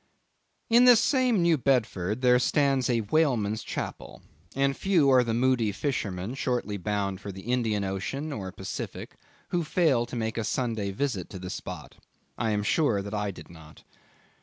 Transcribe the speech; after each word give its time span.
In 0.67 0.85
this 0.85 0.99
same 0.99 1.43
New 1.43 1.59
Bedford 1.59 2.21
there 2.23 2.39
stands 2.39 2.89
a 2.89 3.01
Whaleman's 3.01 3.61
Chapel, 3.61 4.23
and 4.55 4.75
few 4.75 5.11
are 5.11 5.23
the 5.23 5.35
moody 5.35 5.71
fishermen, 5.71 6.33
shortly 6.33 6.75
bound 6.77 7.21
for 7.21 7.31
the 7.31 7.43
Indian 7.43 7.83
Ocean 7.83 8.33
or 8.33 8.51
Pacific, 8.51 9.13
who 9.49 9.63
fail 9.63 10.07
to 10.07 10.15
make 10.15 10.39
a 10.39 10.43
Sunday 10.43 10.89
visit 10.89 11.29
to 11.29 11.37
the 11.37 11.51
spot. 11.51 11.97
I 12.35 12.49
am 12.49 12.63
sure 12.63 13.03
that 13.03 13.13
I 13.13 13.29
did 13.29 13.51
not. 13.51 13.83